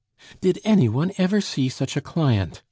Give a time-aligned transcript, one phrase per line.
[0.41, 2.59] "Did any one ever see such a client!"